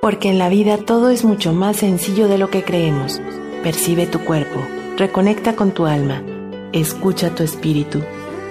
Porque 0.00 0.30
en 0.30 0.38
la 0.38 0.48
vida 0.48 0.78
todo 0.78 1.10
es 1.10 1.26
mucho 1.26 1.52
más 1.52 1.76
sencillo 1.76 2.26
de 2.26 2.38
lo 2.38 2.48
que 2.48 2.64
creemos. 2.64 3.20
Percibe 3.62 4.06
tu 4.06 4.20
cuerpo, 4.20 4.60
reconecta 4.96 5.54
con 5.54 5.72
tu 5.72 5.84
alma, 5.84 6.22
escucha 6.72 7.34
tu 7.34 7.42
espíritu 7.42 8.00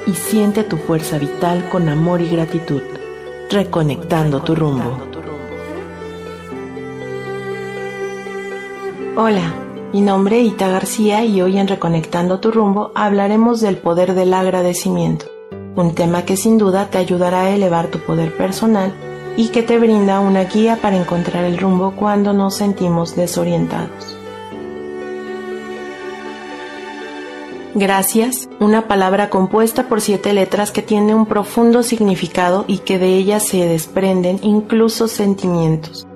y 0.05 0.13
siente 0.13 0.63
tu 0.63 0.77
fuerza 0.77 1.17
vital 1.17 1.67
con 1.71 1.89
amor 1.89 2.21
y 2.21 2.29
gratitud, 2.29 2.83
reconectando 3.49 4.44
tu 4.44 4.54
rumbo. 4.54 4.99
Hola, 9.18 9.56
mi 9.92 10.02
nombre 10.02 10.42
es 10.42 10.50
Ita 10.50 10.68
García 10.68 11.26
y 11.26 11.42
hoy 11.42 11.58
en 11.58 11.68
Reconectando 11.68 12.40
tu 12.40 12.52
rumbo 12.52 12.92
hablaremos 12.94 13.60
del 13.60 13.78
poder 13.78 14.13
del 14.13 14.36
agradecimiento, 14.36 15.26
un 15.76 15.96
tema 15.96 16.26
que 16.26 16.38
sin 16.38 16.59
duda 16.59 16.91
te 16.91 17.00
ayudará 17.00 17.41
a 17.41 17.50
elevar 17.50 17.88
tu 17.88 17.98
poder 17.98 18.38
personal 18.38 18.94
y 19.38 19.49
que 19.49 19.63
te 19.63 19.80
brinda 19.80 20.20
una 20.20 20.43
guía 20.43 20.77
para 20.81 20.97
encontrar 20.97 21.45
el 21.45 21.57
rumbo 21.57 21.91
cuando 21.95 22.33
nos 22.33 22.55
sentimos 22.55 23.15
desorientados. 23.15 24.20
Gracias, 27.75 28.49
una 28.59 28.87
palabra 28.87 29.29
compuesta 29.29 29.87
por 29.87 30.01
siete 30.01 30.34
letras 30.34 30.71
que 30.71 30.81
tiene 30.81 31.15
un 31.15 31.25
profundo 31.25 31.84
significado 31.84 32.65
y 32.67 32.79
que 32.79 32.99
de 32.99 33.15
ella 33.15 33.39
se 33.39 33.65
desprenden 33.67 34.39
incluso 34.41 35.07
sentimientos. 35.07 36.07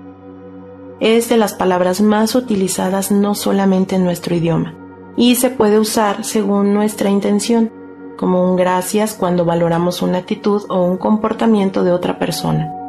Es 0.99 1.29
de 1.29 1.37
las 1.37 1.53
palabras 1.53 2.01
más 2.01 2.35
utilizadas 2.35 3.11
no 3.11 3.35
solamente 3.35 3.95
en 3.95 4.03
nuestro 4.03 4.35
idioma, 4.35 4.75
y 5.15 5.35
se 5.35 5.49
puede 5.49 5.79
usar 5.79 6.25
según 6.25 6.73
nuestra 6.73 7.09
intención, 7.09 7.71
como 8.17 8.49
un 8.49 8.55
gracias 8.55 9.13
cuando 9.13 9.45
valoramos 9.45 10.01
una 10.01 10.17
actitud 10.17 10.63
o 10.69 10.83
un 10.83 10.97
comportamiento 10.97 11.83
de 11.83 11.91
otra 11.91 12.19
persona 12.19 12.82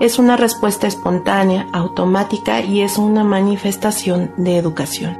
es 0.00 0.18
una 0.18 0.36
respuesta 0.36 0.86
espontánea, 0.86 1.66
automática 1.72 2.60
y 2.60 2.82
es 2.82 2.98
una 2.98 3.24
manifestación 3.24 4.32
de 4.36 4.56
educación. 4.56 5.18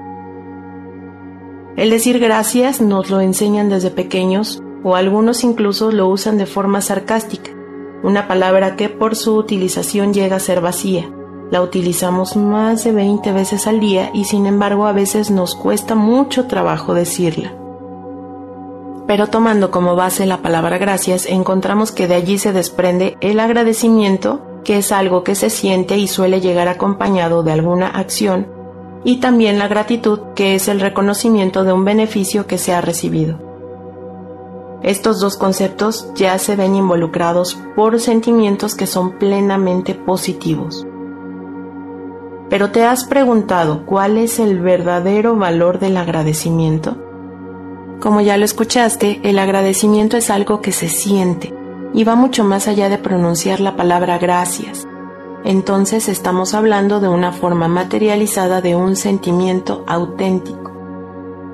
El 1.76 1.90
decir 1.90 2.18
gracias 2.18 2.80
nos 2.80 3.10
lo 3.10 3.20
enseñan 3.20 3.68
desde 3.68 3.90
pequeños 3.90 4.62
o 4.84 4.94
algunos 4.94 5.44
incluso 5.44 5.90
lo 5.90 6.08
usan 6.08 6.38
de 6.38 6.46
forma 6.46 6.80
sarcástica, 6.80 7.50
una 8.02 8.28
palabra 8.28 8.76
que 8.76 8.88
por 8.88 9.16
su 9.16 9.34
utilización 9.36 10.14
llega 10.14 10.36
a 10.36 10.40
ser 10.40 10.60
vacía. 10.60 11.10
La 11.50 11.62
utilizamos 11.62 12.36
más 12.36 12.84
de 12.84 12.92
20 12.92 13.32
veces 13.32 13.66
al 13.66 13.80
día 13.80 14.10
y 14.12 14.24
sin 14.24 14.46
embargo 14.46 14.86
a 14.86 14.92
veces 14.92 15.30
nos 15.30 15.54
cuesta 15.54 15.94
mucho 15.94 16.46
trabajo 16.46 16.94
decirla. 16.94 17.54
Pero 19.06 19.28
tomando 19.28 19.70
como 19.70 19.96
base 19.96 20.26
la 20.26 20.42
palabra 20.42 20.78
gracias, 20.78 21.26
encontramos 21.26 21.92
que 21.92 22.06
de 22.06 22.14
allí 22.14 22.38
se 22.38 22.52
desprende 22.52 23.16
el 23.20 23.40
agradecimiento 23.40 24.47
que 24.68 24.76
es 24.76 24.92
algo 24.92 25.24
que 25.24 25.34
se 25.34 25.48
siente 25.48 25.96
y 25.96 26.06
suele 26.08 26.42
llegar 26.42 26.68
acompañado 26.68 27.42
de 27.42 27.52
alguna 27.52 27.86
acción, 27.86 28.48
y 29.02 29.16
también 29.16 29.58
la 29.58 29.66
gratitud, 29.66 30.20
que 30.34 30.54
es 30.54 30.68
el 30.68 30.78
reconocimiento 30.78 31.64
de 31.64 31.72
un 31.72 31.86
beneficio 31.86 32.46
que 32.46 32.58
se 32.58 32.74
ha 32.74 32.82
recibido. 32.82 33.38
Estos 34.82 35.20
dos 35.20 35.38
conceptos 35.38 36.12
ya 36.14 36.38
se 36.38 36.54
ven 36.54 36.76
involucrados 36.76 37.58
por 37.76 37.98
sentimientos 37.98 38.74
que 38.74 38.86
son 38.86 39.12
plenamente 39.12 39.94
positivos. 39.94 40.86
Pero 42.50 42.70
te 42.70 42.84
has 42.84 43.06
preguntado 43.06 43.86
cuál 43.86 44.18
es 44.18 44.38
el 44.38 44.60
verdadero 44.60 45.34
valor 45.34 45.78
del 45.78 45.96
agradecimiento? 45.96 46.98
Como 48.00 48.20
ya 48.20 48.36
lo 48.36 48.44
escuchaste, 48.44 49.22
el 49.22 49.38
agradecimiento 49.38 50.18
es 50.18 50.28
algo 50.28 50.60
que 50.60 50.72
se 50.72 50.90
siente, 50.90 51.54
y 51.94 52.04
va 52.04 52.14
mucho 52.14 52.44
más 52.44 52.68
allá 52.68 52.88
de 52.88 52.98
pronunciar 52.98 53.60
la 53.60 53.76
palabra 53.76 54.18
gracias. 54.18 54.86
Entonces 55.44 56.08
estamos 56.08 56.54
hablando 56.54 57.00
de 57.00 57.08
una 57.08 57.32
forma 57.32 57.68
materializada 57.68 58.60
de 58.60 58.76
un 58.76 58.96
sentimiento 58.96 59.84
auténtico. 59.86 60.72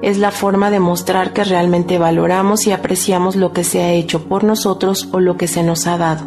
Es 0.03 0.19
la 0.19 0.31
forma 0.31 0.71
de 0.71 0.81
mostrar 0.81 1.33
que 1.33 1.45
realmente 1.45 1.99
valoramos 1.99 2.67
y 2.67 2.73
apreciamos 2.73 3.37
lo 3.37 3.53
que 3.53 3.65
se 3.65 3.83
ha 3.83 3.93
hecho 3.93 4.25
por 4.25 4.45
nosotros 4.45 5.09
o 5.13 5.21
lo 5.21 5.37
que 5.37 5.49
se 5.49 5.63
nos 5.63 5.87
ha 5.87 5.97
dado. 5.97 6.25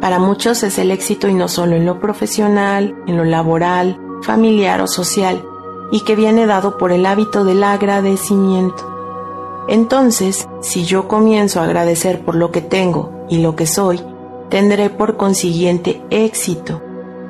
Para 0.00 0.18
muchos 0.18 0.62
es 0.62 0.78
el 0.78 0.90
éxito 0.90 1.28
y 1.28 1.34
no 1.34 1.48
solo 1.48 1.76
en 1.76 1.84
lo 1.84 2.00
profesional, 2.00 2.94
en 3.06 3.16
lo 3.16 3.24
laboral, 3.24 3.98
familiar 4.22 4.80
o 4.80 4.86
social, 4.86 5.44
y 5.92 6.00
que 6.00 6.16
viene 6.16 6.46
dado 6.46 6.78
por 6.78 6.92
el 6.92 7.06
hábito 7.06 7.44
del 7.44 7.62
agradecimiento. 7.64 8.89
Entonces, 9.68 10.48
si 10.62 10.84
yo 10.84 11.08
comienzo 11.08 11.60
a 11.60 11.64
agradecer 11.64 12.20
por 12.20 12.34
lo 12.34 12.50
que 12.50 12.60
tengo 12.60 13.26
y 13.28 13.38
lo 13.38 13.56
que 13.56 13.66
soy, 13.66 14.00
tendré 14.48 14.90
por 14.90 15.16
consiguiente 15.16 16.02
éxito. 16.10 16.82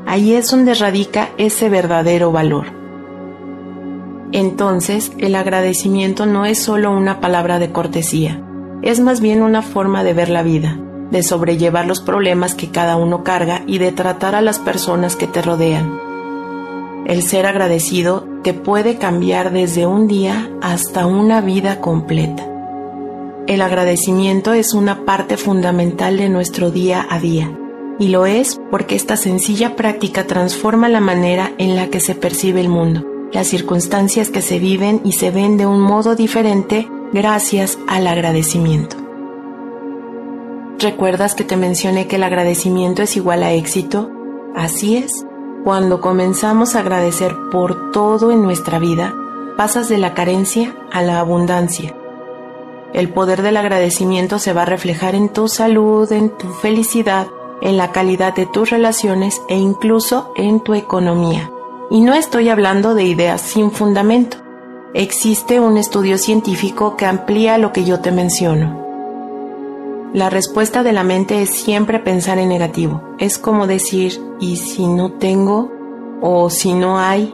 Ahí 0.07 0.35
es 0.35 0.51
donde 0.51 0.75
radica 0.75 1.31
ese 1.37 1.69
verdadero 1.69 2.33
valor. 2.33 2.67
Entonces, 4.33 5.13
el 5.19 5.35
agradecimiento 5.35 6.25
no 6.25 6.47
es 6.47 6.63
solo 6.63 6.93
una 6.93 7.21
palabra 7.21 7.59
de 7.59 7.73
cortesía, 7.73 8.43
es 8.83 9.01
más 9.01 9.21
bien 9.21 9.43
una 9.43 9.61
forma 9.61 10.05
de 10.05 10.15
ver 10.15 10.31
la 10.31 10.43
vida, 10.43 10.79
de 11.11 11.23
sobrellevar 11.23 11.87
los 11.87 12.01
problemas 12.01 12.55
que 12.55 12.71
cada 12.71 12.97
uno 12.97 13.25
carga 13.25 13.63
y 13.67 13.79
de 13.79 13.93
tratar 13.93 14.35
a 14.35 14.41
las 14.41 14.59
personas 14.59 15.17
que 15.17 15.27
te 15.27 15.43
rodean. 15.43 15.99
El 17.07 17.23
ser 17.23 17.45
agradecido 17.47 18.27
te 18.43 18.55
puede 18.55 18.97
cambiar 18.97 19.53
desde 19.53 19.87
un 19.87 20.07
día 20.07 20.51
hasta 20.63 21.07
una 21.07 21.41
vida 21.41 21.81
completa. 21.81 22.47
El 23.47 23.63
agradecimiento 23.63 24.53
es 24.53 24.75
una 24.75 25.05
parte 25.05 25.37
fundamental 25.37 26.17
de 26.17 26.29
nuestro 26.29 26.71
día 26.71 27.07
a 27.09 27.19
día, 27.19 27.51
y 27.99 28.09
lo 28.09 28.27
es 28.27 28.61
porque 28.71 28.95
esta 28.95 29.17
sencilla 29.17 29.77
práctica 29.77 30.27
transforma 30.27 30.89
la 30.89 31.01
manera 31.01 31.53
en 31.59 31.77
la 31.77 31.89
que 31.89 32.01
se 32.01 32.15
percibe 32.15 32.61
el 32.61 32.69
mundo, 32.69 33.05
las 33.33 33.49
circunstancias 33.49 34.31
que 34.31 34.43
se 34.43 34.59
viven 34.59 35.01
y 35.05 35.13
se 35.13 35.31
ven 35.31 35.57
de 35.57 35.67
un 35.67 35.81
modo 35.81 36.15
diferente 36.15 36.89
gracias 37.13 37.79
al 37.89 38.07
agradecimiento. 38.07 38.97
¿Recuerdas 40.79 41.35
que 41.35 41.45
te 41.45 41.59
mencioné 41.59 42.07
que 42.07 42.17
el 42.17 42.23
agradecimiento 42.23 43.03
es 43.03 43.17
igual 43.17 43.43
a 43.43 43.53
éxito? 43.53 44.11
Así 44.55 44.97
es. 44.97 45.27
Cuando 45.65 46.01
comenzamos 46.01 46.75
a 46.75 46.81
agradecer 46.81 47.37
por 47.53 47.93
todo 47.93 48.31
en 48.31 48.43
nuestra 48.43 48.79
vida, 48.79 49.15
pasas 49.59 49.91
de 49.91 49.99
la 49.99 50.15
carencia 50.15 50.75
a 50.91 51.03
la 51.03 51.21
abundancia. 51.21 51.95
El 52.95 53.11
poder 53.11 53.43
del 53.43 53.59
agradecimiento 53.59 54.39
se 54.39 54.55
va 54.55 54.63
a 54.63 54.67
reflejar 54.67 55.15
en 55.15 55.29
tu 55.29 55.49
salud, 55.49 56.11
en 56.13 56.31
tu 56.31 56.49
felicidad, 56.49 57.27
en 57.61 57.77
la 57.77 57.93
calidad 57.93 58.35
de 58.35 58.47
tus 58.47 58.71
relaciones 58.71 59.43
e 59.51 59.57
incluso 59.57 60.33
en 60.35 60.61
tu 60.61 60.73
economía. 60.73 61.51
Y 61.91 62.01
no 62.01 62.15
estoy 62.15 62.49
hablando 62.49 62.95
de 62.95 63.05
ideas 63.05 63.43
sin 63.43 63.71
fundamento. 63.71 64.39
Existe 64.95 65.61
un 65.61 65.77
estudio 65.77 66.17
científico 66.17 66.97
que 66.97 67.05
amplía 67.05 67.59
lo 67.59 67.71
que 67.73 67.85
yo 67.85 68.01
te 68.01 68.13
menciono. 68.13 68.90
La 70.13 70.29
respuesta 70.29 70.83
de 70.83 70.93
la 70.93 71.05
mente 71.05 71.41
es 71.41 71.51
siempre 71.51 72.01
pensar 72.01 72.39
en 72.39 72.49
negativo. 72.49 73.01
Es 73.21 73.39
como 73.39 73.69
decir, 73.69 74.21
¿y 74.41 74.57
si 74.57 74.89
no 74.89 75.13
tengo? 75.13 75.71
¿O 76.21 76.51
si 76.51 76.75
no 76.75 76.99
hay? 76.99 77.33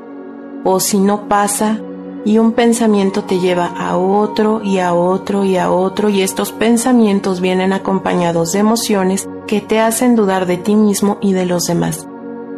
¿O 0.62 0.78
si 0.78 0.98
no 0.98 1.26
pasa? 1.26 1.80
Y 2.26 2.36
un 2.36 2.52
pensamiento 2.52 3.24
te 3.24 3.38
lleva 3.38 3.68
a 3.68 3.96
otro 3.96 4.60
y 4.62 4.78
a 4.78 4.92
otro 4.92 5.44
y 5.44 5.56
a 5.56 5.70
otro 5.70 6.10
y 6.10 6.20
estos 6.20 6.52
pensamientos 6.52 7.40
vienen 7.40 7.72
acompañados 7.72 8.52
de 8.52 8.58
emociones 8.58 9.26
que 9.46 9.62
te 9.62 9.80
hacen 9.80 10.14
dudar 10.14 10.44
de 10.44 10.58
ti 10.58 10.74
mismo 10.74 11.16
y 11.22 11.32
de 11.32 11.46
los 11.46 11.62
demás. 11.62 12.06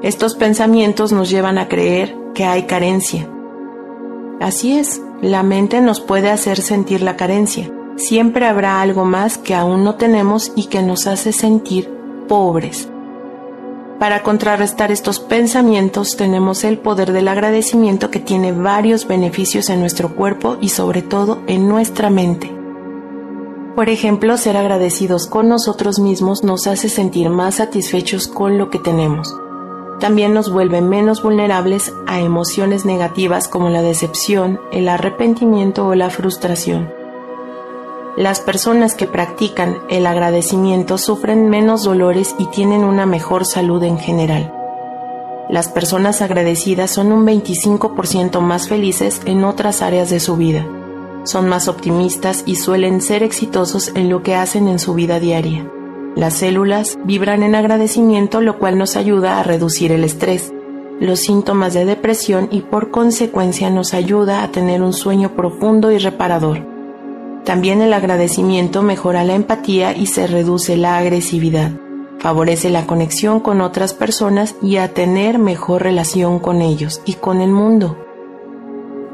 Estos 0.02 0.34
pensamientos 0.34 1.12
nos 1.12 1.30
llevan 1.30 1.58
a 1.58 1.68
creer 1.68 2.16
que 2.34 2.44
hay 2.44 2.64
carencia. 2.64 3.28
Así 4.40 4.76
es, 4.76 5.00
la 5.22 5.44
mente 5.44 5.80
nos 5.80 6.00
puede 6.00 6.28
hacer 6.28 6.60
sentir 6.60 7.02
la 7.02 7.16
carencia 7.16 7.70
siempre 7.98 8.46
habrá 8.46 8.80
algo 8.80 9.04
más 9.04 9.36
que 9.36 9.54
aún 9.54 9.84
no 9.84 9.96
tenemos 9.96 10.52
y 10.56 10.66
que 10.66 10.82
nos 10.82 11.06
hace 11.06 11.32
sentir 11.32 11.90
pobres. 12.28 12.88
Para 13.98 14.22
contrarrestar 14.22 14.92
estos 14.92 15.18
pensamientos 15.18 16.16
tenemos 16.16 16.62
el 16.62 16.78
poder 16.78 17.12
del 17.12 17.26
agradecimiento 17.26 18.10
que 18.10 18.20
tiene 18.20 18.52
varios 18.52 19.08
beneficios 19.08 19.70
en 19.70 19.80
nuestro 19.80 20.14
cuerpo 20.14 20.56
y 20.60 20.68
sobre 20.68 21.02
todo 21.02 21.42
en 21.48 21.68
nuestra 21.68 22.08
mente. 22.08 22.54
Por 23.74 23.88
ejemplo, 23.88 24.36
ser 24.36 24.56
agradecidos 24.56 25.26
con 25.26 25.48
nosotros 25.48 25.98
mismos 25.98 26.44
nos 26.44 26.66
hace 26.68 26.88
sentir 26.88 27.28
más 27.28 27.56
satisfechos 27.56 28.28
con 28.28 28.56
lo 28.56 28.70
que 28.70 28.78
tenemos. 28.78 29.36
También 29.98 30.32
nos 30.32 30.52
vuelve 30.52 30.80
menos 30.80 31.22
vulnerables 31.22 31.92
a 32.06 32.20
emociones 32.20 32.84
negativas 32.84 33.48
como 33.48 33.68
la 33.68 33.82
decepción, 33.82 34.60
el 34.70 34.88
arrepentimiento 34.88 35.86
o 35.86 35.96
la 35.96 36.08
frustración. 36.08 36.97
Las 38.18 38.40
personas 38.40 38.94
que 38.96 39.06
practican 39.06 39.76
el 39.88 40.04
agradecimiento 40.04 40.98
sufren 40.98 41.48
menos 41.48 41.84
dolores 41.84 42.34
y 42.36 42.46
tienen 42.46 42.82
una 42.82 43.06
mejor 43.06 43.46
salud 43.46 43.80
en 43.84 43.96
general. 43.96 44.52
Las 45.48 45.68
personas 45.68 46.20
agradecidas 46.20 46.90
son 46.90 47.12
un 47.12 47.24
25% 47.24 48.40
más 48.40 48.66
felices 48.66 49.20
en 49.24 49.44
otras 49.44 49.82
áreas 49.82 50.10
de 50.10 50.18
su 50.18 50.36
vida. 50.36 50.66
Son 51.22 51.48
más 51.48 51.68
optimistas 51.68 52.42
y 52.44 52.56
suelen 52.56 53.02
ser 53.02 53.22
exitosos 53.22 53.92
en 53.94 54.08
lo 54.08 54.24
que 54.24 54.34
hacen 54.34 54.66
en 54.66 54.80
su 54.80 54.94
vida 54.94 55.20
diaria. 55.20 55.70
Las 56.16 56.34
células 56.34 56.98
vibran 57.04 57.44
en 57.44 57.54
agradecimiento, 57.54 58.40
lo 58.40 58.58
cual 58.58 58.78
nos 58.78 58.96
ayuda 58.96 59.38
a 59.38 59.44
reducir 59.44 59.92
el 59.92 60.02
estrés, 60.02 60.52
los 60.98 61.20
síntomas 61.20 61.72
de 61.72 61.84
depresión 61.84 62.48
y 62.50 62.62
por 62.62 62.90
consecuencia 62.90 63.70
nos 63.70 63.94
ayuda 63.94 64.42
a 64.42 64.50
tener 64.50 64.82
un 64.82 64.92
sueño 64.92 65.36
profundo 65.36 65.92
y 65.92 65.98
reparador. 65.98 66.77
También 67.48 67.80
el 67.80 67.94
agradecimiento 67.94 68.82
mejora 68.82 69.24
la 69.24 69.32
empatía 69.32 69.96
y 69.96 70.04
se 70.04 70.26
reduce 70.26 70.76
la 70.76 70.98
agresividad, 70.98 71.70
favorece 72.18 72.68
la 72.68 72.86
conexión 72.86 73.40
con 73.40 73.62
otras 73.62 73.94
personas 73.94 74.54
y 74.60 74.76
a 74.76 74.92
tener 74.92 75.38
mejor 75.38 75.82
relación 75.82 76.40
con 76.40 76.60
ellos 76.60 77.00
y 77.06 77.14
con 77.14 77.40
el 77.40 77.50
mundo. 77.50 77.96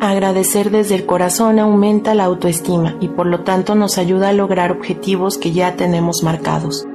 Agradecer 0.00 0.72
desde 0.72 0.96
el 0.96 1.06
corazón 1.06 1.60
aumenta 1.60 2.16
la 2.16 2.24
autoestima 2.24 2.96
y 3.00 3.06
por 3.06 3.26
lo 3.26 3.44
tanto 3.44 3.76
nos 3.76 3.98
ayuda 3.98 4.30
a 4.30 4.32
lograr 4.32 4.72
objetivos 4.72 5.38
que 5.38 5.52
ya 5.52 5.76
tenemos 5.76 6.24
marcados 6.24 6.88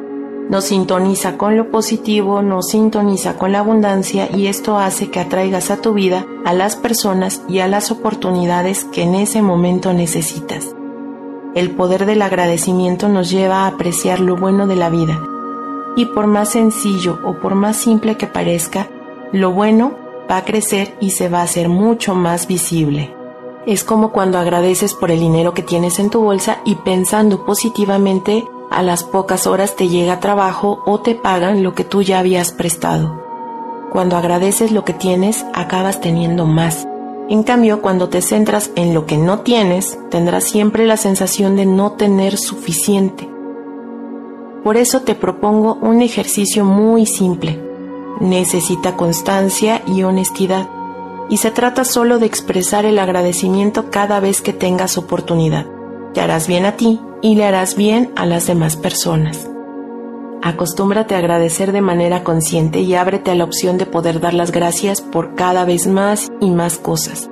nos 0.49 0.65
sintoniza 0.65 1.37
con 1.37 1.55
lo 1.55 1.69
positivo, 1.69 2.41
nos 2.41 2.69
sintoniza 2.69 3.37
con 3.37 3.51
la 3.51 3.59
abundancia 3.59 4.27
y 4.35 4.47
esto 4.47 4.79
hace 4.79 5.11
que 5.11 5.19
atraigas 5.19 5.69
a 5.69 5.77
tu 5.77 5.93
vida 5.93 6.25
a 6.43 6.53
las 6.53 6.75
personas 6.75 7.43
y 7.47 7.59
a 7.59 7.67
las 7.67 7.91
oportunidades 7.91 8.83
que 8.85 9.03
en 9.03 9.13
ese 9.13 9.43
momento 9.43 9.93
necesitas. 9.93 10.73
El 11.55 11.71
poder 11.71 12.05
del 12.05 12.21
agradecimiento 12.21 13.09
nos 13.09 13.29
lleva 13.29 13.63
a 13.63 13.67
apreciar 13.67 14.19
lo 14.19 14.35
bueno 14.35 14.67
de 14.67 14.75
la 14.75 14.89
vida 14.89 15.19
y 15.95 16.05
por 16.05 16.27
más 16.27 16.49
sencillo 16.49 17.19
o 17.25 17.33
por 17.33 17.55
más 17.55 17.75
simple 17.75 18.15
que 18.15 18.27
parezca, 18.27 18.87
lo 19.31 19.51
bueno 19.51 19.91
va 20.29 20.37
a 20.37 20.45
crecer 20.45 20.95
y 21.01 21.09
se 21.11 21.27
va 21.27 21.39
a 21.39 21.43
hacer 21.43 21.69
mucho 21.69 22.15
más 22.15 22.47
visible. 22.47 23.13
Es 23.65 23.83
como 23.83 24.11
cuando 24.11 24.37
agradeces 24.37 24.93
por 24.93 25.11
el 25.11 25.19
dinero 25.19 25.53
que 25.53 25.61
tienes 25.61 25.99
en 25.99 26.09
tu 26.09 26.21
bolsa 26.21 26.59
y 26.63 26.75
pensando 26.75 27.45
positivamente 27.45 28.47
a 28.71 28.83
las 28.83 29.03
pocas 29.03 29.47
horas 29.47 29.75
te 29.75 29.89
llega 29.89 30.19
trabajo 30.19 30.81
o 30.85 30.99
te 31.01 31.15
pagan 31.15 31.63
lo 31.63 31.73
que 31.73 31.83
tú 31.83 32.01
ya 32.01 32.19
habías 32.19 32.51
prestado. 32.51 33.21
Cuando 33.91 34.15
agradeces 34.15 34.71
lo 34.71 34.85
que 34.85 34.93
tienes, 34.93 35.45
acabas 35.53 35.99
teniendo 35.99 36.45
más. 36.45 36.87
En 37.29 37.43
cambio, 37.43 37.83
cuando 37.83 38.09
te 38.09 38.23
centras 38.23 38.71
en 38.75 38.95
lo 38.95 39.05
que 39.05 39.15
no 39.15 39.41
tienes, 39.41 39.99
tendrás 40.09 40.45
siempre 40.45 40.87
la 40.87 40.97
sensación 40.97 41.55
de 41.55 41.67
no 41.67 41.91
tener 41.91 42.37
suficiente. 42.37 43.29
Por 44.63 44.77
eso 44.77 45.01
te 45.01 45.13
propongo 45.13 45.77
un 45.79 46.01
ejercicio 46.01 46.65
muy 46.65 47.05
simple. 47.05 47.63
Necesita 48.19 48.97
constancia 48.97 49.83
y 49.85 50.01
honestidad. 50.01 50.69
Y 51.29 51.37
se 51.37 51.51
trata 51.51 51.85
solo 51.85 52.17
de 52.17 52.25
expresar 52.25 52.85
el 52.85 52.97
agradecimiento 52.97 53.91
cada 53.91 54.19
vez 54.19 54.41
que 54.41 54.51
tengas 54.51 54.97
oportunidad. 54.97 55.67
Te 56.15 56.21
harás 56.21 56.47
bien 56.47 56.65
a 56.65 56.77
ti 56.77 56.99
y 57.21 57.35
le 57.35 57.45
harás 57.45 57.75
bien 57.75 58.11
a 58.15 58.25
las 58.25 58.47
demás 58.47 58.75
personas. 58.75 59.48
Acostúmbrate 60.41 61.15
a 61.15 61.17
agradecer 61.17 61.73
de 61.73 61.81
manera 61.81 62.23
consciente 62.23 62.79
y 62.79 62.95
ábrete 62.95 63.31
a 63.31 63.35
la 63.35 63.43
opción 63.43 63.77
de 63.77 63.85
poder 63.85 64.21
dar 64.21 64.33
las 64.33 64.51
gracias 64.51 65.01
por 65.01 65.35
cada 65.35 65.65
vez 65.65 65.85
más 65.85 66.31
y 66.39 66.49
más 66.49 66.77
cosas. 66.77 67.29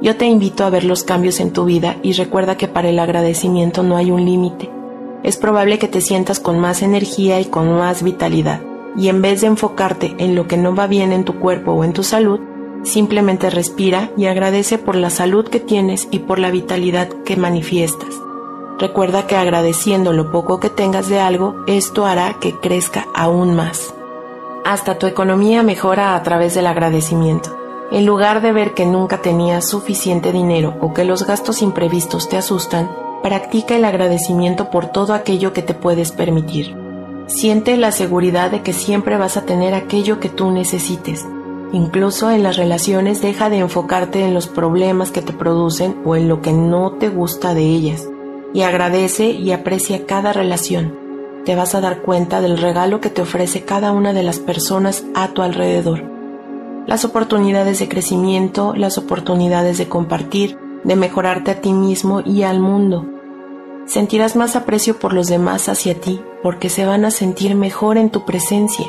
Yo 0.00 0.16
te 0.16 0.26
invito 0.26 0.64
a 0.64 0.70
ver 0.70 0.84
los 0.84 1.02
cambios 1.02 1.40
en 1.40 1.52
tu 1.52 1.64
vida 1.64 1.96
y 2.02 2.12
recuerda 2.12 2.56
que 2.56 2.68
para 2.68 2.90
el 2.90 2.98
agradecimiento 3.00 3.82
no 3.82 3.96
hay 3.96 4.12
un 4.12 4.24
límite. 4.24 4.70
Es 5.24 5.36
probable 5.36 5.78
que 5.78 5.88
te 5.88 6.00
sientas 6.00 6.38
con 6.38 6.60
más 6.60 6.82
energía 6.82 7.40
y 7.40 7.46
con 7.46 7.72
más 7.72 8.04
vitalidad, 8.04 8.60
y 8.96 9.08
en 9.08 9.20
vez 9.20 9.40
de 9.40 9.48
enfocarte 9.48 10.14
en 10.18 10.36
lo 10.36 10.46
que 10.46 10.58
no 10.58 10.76
va 10.76 10.86
bien 10.86 11.12
en 11.12 11.24
tu 11.24 11.40
cuerpo 11.40 11.72
o 11.72 11.82
en 11.82 11.92
tu 11.92 12.04
salud, 12.04 12.38
simplemente 12.84 13.50
respira 13.50 14.10
y 14.16 14.26
agradece 14.26 14.78
por 14.78 14.94
la 14.94 15.10
salud 15.10 15.48
que 15.48 15.58
tienes 15.58 16.06
y 16.12 16.20
por 16.20 16.38
la 16.38 16.52
vitalidad 16.52 17.08
que 17.24 17.36
manifiestas. 17.36 18.25
Recuerda 18.78 19.26
que 19.26 19.36
agradeciendo 19.36 20.12
lo 20.12 20.30
poco 20.30 20.60
que 20.60 20.68
tengas 20.68 21.08
de 21.08 21.18
algo, 21.18 21.56
esto 21.66 22.04
hará 22.04 22.34
que 22.34 22.54
crezca 22.60 23.06
aún 23.14 23.54
más. 23.54 23.94
Hasta 24.66 24.98
tu 24.98 25.06
economía 25.06 25.62
mejora 25.62 26.14
a 26.14 26.22
través 26.22 26.54
del 26.54 26.66
agradecimiento. 26.66 27.56
En 27.90 28.04
lugar 28.04 28.42
de 28.42 28.52
ver 28.52 28.74
que 28.74 28.84
nunca 28.84 29.22
tenías 29.22 29.66
suficiente 29.66 30.30
dinero 30.30 30.76
o 30.80 30.92
que 30.92 31.04
los 31.04 31.26
gastos 31.26 31.62
imprevistos 31.62 32.28
te 32.28 32.36
asustan, 32.36 32.90
practica 33.22 33.76
el 33.76 33.84
agradecimiento 33.86 34.68
por 34.68 34.88
todo 34.88 35.14
aquello 35.14 35.54
que 35.54 35.62
te 35.62 35.72
puedes 35.72 36.12
permitir. 36.12 36.76
Siente 37.28 37.78
la 37.78 37.92
seguridad 37.92 38.50
de 38.50 38.62
que 38.62 38.74
siempre 38.74 39.16
vas 39.16 39.38
a 39.38 39.46
tener 39.46 39.72
aquello 39.72 40.20
que 40.20 40.28
tú 40.28 40.50
necesites. 40.50 41.24
Incluso 41.72 42.30
en 42.30 42.42
las 42.42 42.56
relaciones 42.56 43.22
deja 43.22 43.48
de 43.48 43.58
enfocarte 43.58 44.22
en 44.22 44.34
los 44.34 44.48
problemas 44.48 45.12
que 45.12 45.22
te 45.22 45.32
producen 45.32 45.96
o 46.04 46.14
en 46.14 46.28
lo 46.28 46.42
que 46.42 46.52
no 46.52 46.92
te 46.92 47.08
gusta 47.08 47.54
de 47.54 47.62
ellas 47.62 48.06
y 48.56 48.62
agradece 48.62 49.32
y 49.32 49.52
aprecia 49.52 50.06
cada 50.06 50.32
relación. 50.32 50.98
Te 51.44 51.54
vas 51.54 51.74
a 51.74 51.82
dar 51.82 52.00
cuenta 52.00 52.40
del 52.40 52.56
regalo 52.56 53.02
que 53.02 53.10
te 53.10 53.20
ofrece 53.20 53.66
cada 53.66 53.92
una 53.92 54.14
de 54.14 54.22
las 54.22 54.38
personas 54.38 55.04
a 55.14 55.28
tu 55.28 55.42
alrededor. 55.42 56.02
Las 56.86 57.04
oportunidades 57.04 57.80
de 57.80 57.88
crecimiento, 57.90 58.72
las 58.74 58.96
oportunidades 58.96 59.76
de 59.76 59.88
compartir, 59.90 60.56
de 60.84 60.96
mejorarte 60.96 61.50
a 61.50 61.60
ti 61.60 61.74
mismo 61.74 62.22
y 62.24 62.44
al 62.44 62.60
mundo. 62.60 63.04
Sentirás 63.84 64.36
más 64.36 64.56
aprecio 64.56 64.98
por 64.98 65.12
los 65.12 65.26
demás 65.26 65.68
hacia 65.68 66.00
ti 66.00 66.22
porque 66.42 66.70
se 66.70 66.86
van 66.86 67.04
a 67.04 67.10
sentir 67.10 67.56
mejor 67.56 67.98
en 67.98 68.08
tu 68.08 68.24
presencia. 68.24 68.86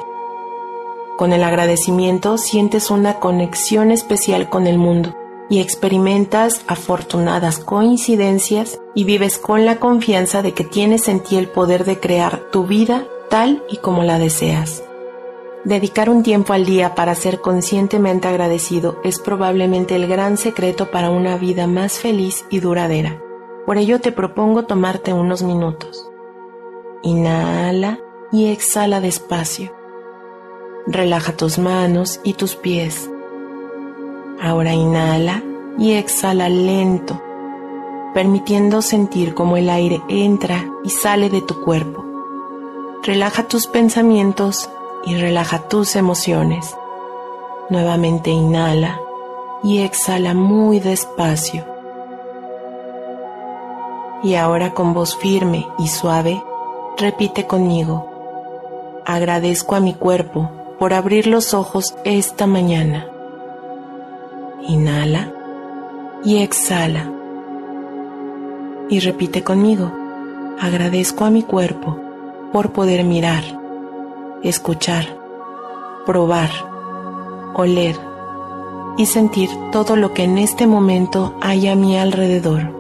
Con 1.18 1.34
el 1.34 1.44
agradecimiento 1.44 2.38
sientes 2.38 2.90
una 2.90 3.16
conexión 3.16 3.92
especial 3.92 4.50
con 4.50 4.66
el 4.66 4.78
mundo 4.78 5.14
y 5.50 5.60
experimentas 5.60 6.62
afortunadas 6.68 7.60
coincidencias 7.60 8.80
y 8.94 9.04
vives 9.04 9.38
con 9.38 9.66
la 9.66 9.80
confianza 9.80 10.42
de 10.42 10.54
que 10.54 10.64
tienes 10.64 11.08
en 11.08 11.22
ti 11.22 11.38
el 11.38 11.48
poder 11.48 11.86
de 11.86 12.00
crear 12.00 12.50
tu 12.52 12.66
vida 12.66 13.06
tal 13.30 13.64
y 13.70 13.78
como 13.78 14.04
la 14.04 14.20
deseas. 14.20 14.84
Dedicar 15.64 16.10
un 16.10 16.24
tiempo 16.24 16.54
al 16.54 16.66
día 16.66 16.96
para 16.96 17.14
ser 17.16 17.42
conscientemente 17.42 18.28
agradecido 18.28 19.00
es 19.04 19.20
probablemente 19.20 19.96
el 19.96 20.08
gran 20.08 20.38
secreto 20.38 20.92
para 20.92 21.10
una 21.10 21.38
vida 21.38 21.68
más 21.68 22.00
feliz 22.00 22.46
y 22.50 22.60
duradera. 22.60 23.22
Por 23.66 23.78
ello 23.78 24.00
te 24.00 24.14
propongo 24.14 24.64
tomarte 24.64 25.12
unos 25.12 25.44
minutos. 25.44 26.10
Inhala 27.04 28.00
y 28.32 28.50
exhala 28.50 29.02
despacio. 29.02 29.74
Relaja 30.86 31.36
tus 31.36 31.60
manos 31.60 32.22
y 32.24 32.34
tus 32.34 32.56
pies. 32.56 33.10
Ahora 34.40 34.74
inhala 34.74 35.42
y 35.80 35.94
exhala 35.94 36.48
lento, 36.48 37.20
permitiendo 38.14 38.82
sentir 38.82 39.34
cómo 39.34 39.58
el 39.58 39.70
aire 39.70 40.02
entra 40.10 40.64
y 40.84 40.90
sale 40.92 41.30
de 41.30 41.42
tu 41.42 41.64
cuerpo. 41.64 42.06
Relaja 43.04 43.48
tus 43.48 43.68
pensamientos 43.68 44.70
y 45.06 45.16
relaja 45.16 45.68
tus 45.68 45.96
emociones. 45.96 46.76
Nuevamente 47.70 48.30
inhala 48.30 49.00
y 49.64 49.80
exhala 49.80 50.34
muy 50.34 50.80
despacio. 50.80 51.66
Y 54.24 54.36
ahora 54.36 54.74
con 54.74 54.94
voz 54.94 55.16
firme 55.18 55.68
y 55.80 55.88
suave, 55.88 56.44
repite 56.98 57.48
conmigo. 57.48 58.10
Agradezco 59.06 59.76
a 59.76 59.80
mi 59.80 59.94
cuerpo 59.94 60.52
por 60.80 60.94
abrir 60.94 61.28
los 61.28 61.54
ojos 61.54 61.96
esta 62.04 62.46
mañana. 62.46 63.08
Inhala 64.62 65.32
y 66.24 66.38
exhala. 66.38 67.12
Y 68.90 69.00
repite 69.00 69.44
conmigo, 69.44 69.92
agradezco 70.60 71.26
a 71.26 71.30
mi 71.30 71.44
cuerpo 71.44 72.00
por 72.52 72.72
poder 72.72 73.04
mirar, 73.04 73.44
escuchar, 74.42 75.06
probar, 76.06 76.50
oler 77.54 78.00
y 78.98 79.06
sentir 79.06 79.50
todo 79.72 79.96
lo 79.96 80.14
que 80.14 80.24
en 80.24 80.40
este 80.40 80.66
momento 80.66 81.36
hay 81.40 81.68
a 81.68 81.76
mi 81.76 81.98
alrededor. 81.98 82.74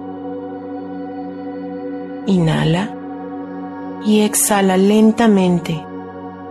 Inhala 2.25 2.89
y 4.03 4.21
exhala 4.21 4.77
lentamente 4.77 5.85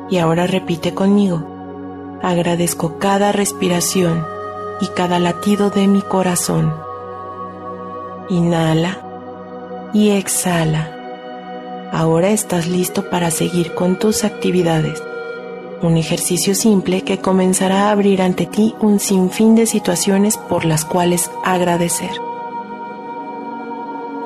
y 0.09 0.19
ahora 0.19 0.47
repite 0.47 0.95
conmigo, 0.95 2.19
agradezco 2.23 2.99
cada 2.99 3.33
respiración 3.33 4.36
y 4.81 4.89
cada 4.89 5.19
latido 5.19 5.71
de 5.71 5.89
mi 5.89 6.03
corazón. 6.03 6.75
Inhala 8.29 8.99
y 9.93 10.11
exhala. 10.11 10.93
Ahora 11.93 12.31
estás 12.31 12.67
listo 12.67 13.09
para 13.09 13.31
seguir 13.31 13.75
con 13.75 13.99
tus 13.99 14.25
actividades. 14.25 15.03
Un 15.83 15.97
ejercicio 15.97 16.55
simple 16.55 17.03
que 17.03 17.19
comenzará 17.19 17.89
a 17.89 17.91
abrir 17.93 18.23
ante 18.23 18.47
ti 18.47 18.75
un 18.81 18.99
sinfín 18.99 19.55
de 19.55 19.67
situaciones 19.67 20.37
por 20.37 20.65
las 20.65 20.85
cuales 20.85 21.31
agradecer. 21.45 22.11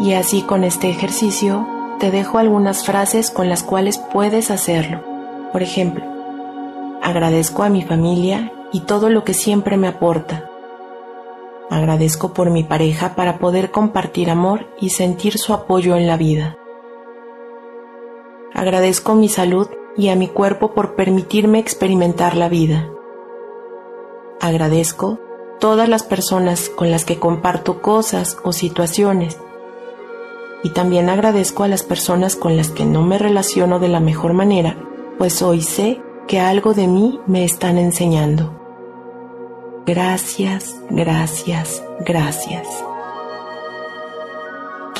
Y 0.01 0.15
así 0.15 0.43
con 0.43 0.65
este 0.65 0.89
ejercicio 0.89 1.67
te 1.99 2.11
dejo 2.11 2.39
algunas 2.39 2.85
frases 2.87 3.31
con 3.31 3.49
las 3.49 3.63
cuales 3.63 3.99
puedes 3.99 4.51
hacerlo. 4.51 5.03
Por 5.53 5.63
ejemplo, 5.63 6.05
agradezco 7.03 7.63
a 7.63 7.69
mi 7.69 7.83
familia 7.83 8.51
y 8.73 8.81
todo 8.81 9.09
lo 9.09 9.25
que 9.25 9.35
siempre 9.35 9.77
me 9.77 9.89
aporta. 9.89 10.51
Agradezco 11.71 12.33
por 12.33 12.51
mi 12.51 12.65
pareja 12.65 13.15
para 13.15 13.39
poder 13.39 13.71
compartir 13.71 14.31
amor 14.31 14.67
y 14.81 14.91
sentir 14.91 15.39
su 15.39 15.55
apoyo 15.55 15.97
en 15.97 16.07
la 16.07 16.17
vida. 16.17 16.57
Agradezco 18.53 19.15
mi 19.15 19.29
salud 19.29 19.69
y 19.97 20.09
a 20.09 20.17
mi 20.17 20.29
cuerpo 20.29 20.73
por 20.73 20.97
permitirme 20.97 21.61
experimentar 21.61 22.37
la 22.37 22.49
vida. 22.49 22.91
Agradezco 24.41 25.21
todas 25.61 25.89
las 25.89 26.03
personas 26.03 26.69
con 26.69 26.91
las 26.91 27.05
que 27.05 27.19
comparto 27.19 27.81
cosas 27.81 28.39
o 28.43 28.53
situaciones. 28.53 29.39
Y 30.65 30.71
también 30.71 31.09
agradezco 31.09 31.63
a 31.63 31.69
las 31.69 31.83
personas 31.83 32.35
con 32.35 32.57
las 32.57 32.71
que 32.71 32.85
no 32.85 33.03
me 33.03 33.19
relaciono 33.19 33.79
de 33.79 33.89
la 33.89 34.01
mejor 34.01 34.33
manera, 34.33 34.77
pues 35.19 35.41
hoy 35.43 35.63
sé 35.63 36.03
que 36.27 36.41
algo 36.41 36.75
de 36.75 36.87
mí 36.87 37.21
me 37.27 37.45
están 37.45 37.79
enseñando. 37.79 38.60
Gracias, 39.87 40.77
gracias, 40.91 41.83
gracias. 42.01 42.67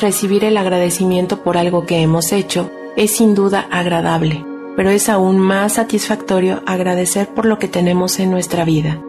Recibir 0.01 0.43
el 0.43 0.57
agradecimiento 0.57 1.43
por 1.43 1.57
algo 1.57 1.85
que 1.85 2.01
hemos 2.01 2.31
hecho 2.31 2.71
es 2.97 3.15
sin 3.15 3.35
duda 3.35 3.67
agradable, 3.69 4.43
pero 4.75 4.89
es 4.89 5.09
aún 5.09 5.37
más 5.37 5.73
satisfactorio 5.73 6.63
agradecer 6.65 7.29
por 7.29 7.45
lo 7.45 7.59
que 7.59 7.67
tenemos 7.67 8.19
en 8.19 8.31
nuestra 8.31 8.65
vida. 8.65 8.99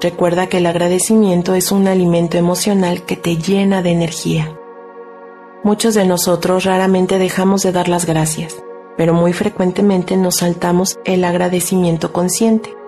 Recuerda 0.00 0.46
que 0.46 0.58
el 0.58 0.66
agradecimiento 0.66 1.54
es 1.54 1.72
un 1.72 1.88
alimento 1.88 2.38
emocional 2.38 3.02
que 3.02 3.16
te 3.16 3.36
llena 3.36 3.82
de 3.82 3.90
energía. 3.90 4.56
Muchos 5.64 5.94
de 5.94 6.06
nosotros 6.06 6.64
raramente 6.64 7.18
dejamos 7.18 7.62
de 7.62 7.72
dar 7.72 7.88
las 7.88 8.06
gracias, 8.06 8.62
pero 8.96 9.14
muy 9.14 9.32
frecuentemente 9.32 10.16
nos 10.16 10.36
saltamos 10.36 10.98
el 11.04 11.24
agradecimiento 11.24 12.12
consciente. 12.12 12.81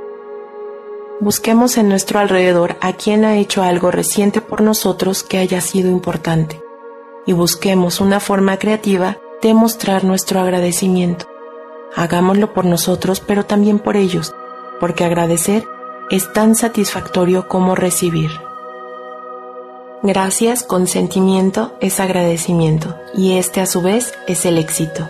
Busquemos 1.25 1.79
en 1.79 1.89
nuestro 1.89 2.19
alrededor 2.19 2.77
a 2.83 2.93
quien 2.93 3.25
ha 3.25 3.39
hecho 3.39 3.63
algo 3.63 3.91
reciente 3.91 4.43
por 4.43 4.61
nosotros 4.61 5.23
que 5.23 5.39
haya 5.39 5.63
sido 5.63 5.91
importante 5.91 6.63
y 7.25 7.33
busquemos 7.33 8.03
una 8.03 8.21
forma 8.21 8.59
creativa 8.59 9.17
de 9.41 9.55
mostrar 9.55 10.05
nuestro 10.05 10.41
agradecimiento. 10.41 11.25
Hagámoslo 11.97 12.53
por 12.53 12.67
nosotros, 12.67 13.21
pero 13.21 13.47
también 13.47 13.79
por 13.79 13.97
ellos, 13.97 14.35
porque 14.81 15.05
agradecer 15.05 15.67
es 16.11 16.31
tan 16.35 16.55
satisfactorio 16.57 17.49
como 17.49 17.75
recibir. 17.75 18.31
Gracias 20.03 20.63
con 20.63 20.87
sentimiento 20.87 21.73
es 21.81 22.01
agradecimiento 22.01 22.99
y 23.15 23.39
este 23.39 23.63
a 23.63 23.67
su 23.67 23.81
vez 23.81 24.13
es 24.27 24.45
el 24.45 24.59
éxito. 24.59 25.09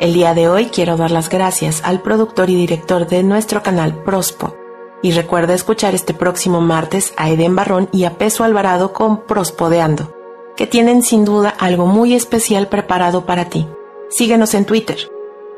El 0.00 0.14
día 0.14 0.32
de 0.32 0.48
hoy 0.48 0.66
quiero 0.66 0.96
dar 0.96 1.10
las 1.10 1.28
gracias 1.28 1.82
al 1.84 2.00
productor 2.00 2.48
y 2.48 2.54
director 2.54 3.06
de 3.06 3.22
nuestro 3.22 3.62
canal 3.62 4.02
Prospo. 4.02 4.56
Y 5.02 5.12
recuerda 5.12 5.52
escuchar 5.52 5.94
este 5.94 6.14
próximo 6.14 6.62
martes 6.62 7.12
a 7.18 7.28
Eden 7.28 7.54
Barrón 7.54 7.90
y 7.92 8.04
a 8.04 8.16
Peso 8.16 8.42
Alvarado 8.42 8.94
con 8.94 9.26
Prospodeando, 9.26 10.16
que 10.56 10.66
tienen 10.66 11.02
sin 11.02 11.26
duda 11.26 11.50
algo 11.50 11.84
muy 11.84 12.14
especial 12.14 12.68
preparado 12.68 13.26
para 13.26 13.50
ti. 13.50 13.66
Síguenos 14.08 14.54
en 14.54 14.64
Twitter, 14.64 14.96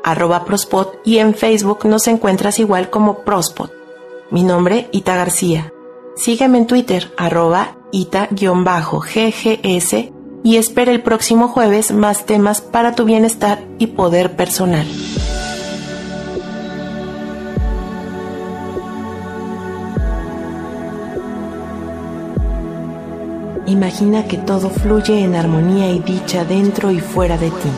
arroba 0.03 0.43
Prospod 0.43 0.87
y 1.05 1.19
en 1.19 1.35
Facebook 1.35 1.85
nos 1.85 2.05
encuentras 2.09 2.59
igual 2.59 2.89
como 2.89 3.19
Prospod. 3.19 3.69
Mi 4.29 4.43
nombre, 4.43 4.89
Ita 4.91 5.15
García. 5.15 5.71
Sígueme 6.17 6.57
en 6.57 6.67
Twitter, 6.67 7.13
arroba 7.15 7.77
Ita-GGS 7.93 8.33
y 10.43 10.57
espera 10.57 10.91
el 10.91 11.01
próximo 11.01 11.47
jueves 11.47 11.91
más 11.91 12.25
temas 12.25 12.61
para 12.61 12.93
tu 12.93 13.05
bienestar 13.05 13.63
y 13.79 13.87
poder 13.87 14.35
personal. 14.35 14.85
Imagina 23.65 24.25
que 24.27 24.37
todo 24.37 24.69
fluye 24.69 25.23
en 25.23 25.35
armonía 25.35 25.89
y 25.89 25.99
dicha 25.99 26.43
dentro 26.43 26.91
y 26.91 26.99
fuera 26.99 27.37
de 27.37 27.49
ti. 27.49 27.69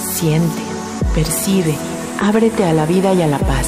Siente, 0.00 0.62
percibe, 1.14 1.74
ábrete 2.20 2.64
a 2.64 2.74
la 2.74 2.84
vida 2.84 3.14
y 3.14 3.22
a 3.22 3.26
la 3.26 3.38
paz, 3.38 3.66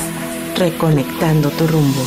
reconectando 0.56 1.48
tu 1.50 1.66
rumbo. 1.66 2.02